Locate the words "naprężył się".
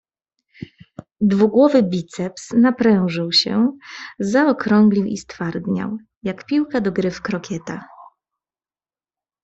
2.53-3.77